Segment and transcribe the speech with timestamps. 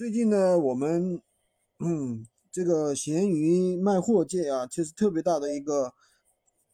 [0.00, 1.20] 最近呢，我们
[1.78, 5.92] 嗯，这个闲鱼卖货界啊，其实特别大的一个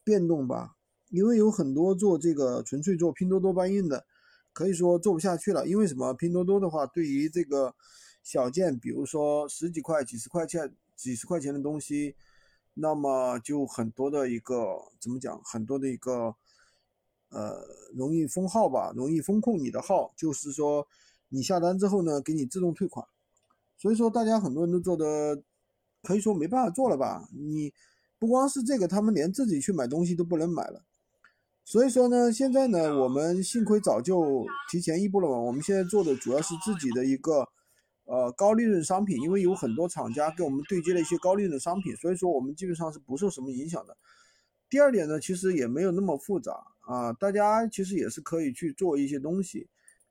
[0.01, 0.77] 变动吧。
[1.09, 4.05] 因为有很多做这个纯粹做拼多多搬运的，
[4.53, 5.67] 可以说做不下去了。
[5.67, 6.13] 因为什么？
[6.13, 7.75] 拼多多的话，对于这个
[8.23, 12.15] 小件，比如说十几块、几十块钱、几十块钱的东西，
[12.75, 15.37] 那么就很多的一个怎么讲？
[15.43, 16.33] 很多的一个
[17.31, 17.61] 呃，
[17.93, 20.87] 容易封号吧，容易风控你的号，就是说
[21.27, 23.05] 你下单之后呢，给你自动退款。
[23.77, 25.39] 所以说，大家很多人都做的，
[26.01, 27.29] 可以说没办法做了吧？
[27.31, 27.71] 你
[28.17, 30.83] 不光是这个，他们连自己去买东西都不能买了。
[31.63, 35.37] 所以说呢，现在呢，我们幸亏早就提前一步了嘛。
[35.37, 37.47] 我们现在做的主要是自己的一个
[38.05, 43.95] 呃高利润商品，因为有很多厂家跟我们对接了一些高利润的商品，所以说我们基本上是不受什么影响的。
[44.71, 46.53] 第二点呢，其实也没有那么复杂
[46.87, 49.67] 啊，大家其实也是可以去做一些东西，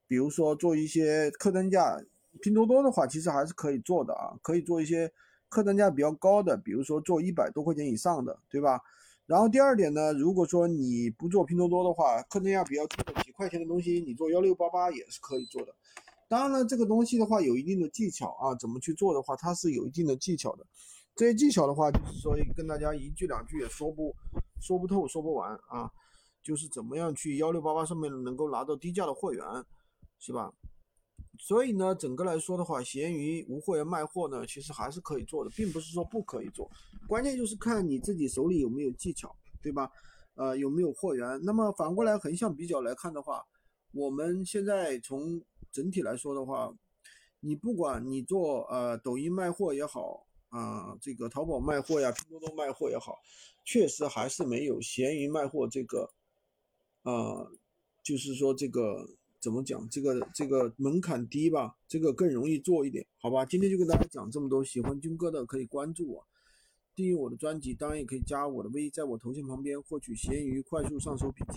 [0.07, 2.01] 比如说做一些客单价。
[2.43, 5.13] 拼多多的话，其实还是可以做的啊，可以做一些
[5.49, 8.81] 客单价比较高的，比如说做一百多块钱以上的，对吧？
[9.27, 15.75] 然后第二点呢，如果说你不做拼多多的话，客单价比较低的几块钱的东西，你做幺六八八也是可以做的。
[16.29, 20.67] 当然了，这个东西的话有一定的技巧啊，怎么去做的话，它是有一定的技巧的。
[21.15, 24.15] 这些技巧的话，就是说跟大家一句两句也说不
[24.61, 25.91] 说不透、说不完啊，
[26.43, 29.45] 就是怎么样去幺六八八上面能够拿到低价的货源，
[30.19, 30.53] 是吧？
[31.39, 36.71] 所以呢，整个来说的话，闲鱼无货源卖货呢，其实还是可以做的，并不是说不可以做，
[37.07, 39.91] 关键就是看你自己手里有没有技巧，对吧？
[40.35, 41.41] 呃，有没有货源？
[41.43, 43.45] 那么反过来横向比较来看的话，
[43.93, 45.41] 我们现在从
[45.73, 46.75] 整体来说的话，
[47.41, 53.19] 你不管你做呃抖音卖货也好，啊这个淘宝卖货呀、拼多多卖货也好，
[53.65, 56.11] 确实还是没有闲鱼卖货这个，
[57.03, 57.47] 啊，
[58.03, 59.09] 就是说这个。
[59.47, 59.89] 怎么讲？
[59.89, 63.47] 这个这个门槛低吧，这个更容易做一点，好吧？
[63.47, 64.65] 今天就跟大家讲这么多。
[64.65, 66.27] 喜欢军哥的可以关注我，
[66.97, 71.55] 订阅我的专辑，当然也可以加我的微，在我头像旁边获取闲鱼快速上手笔记。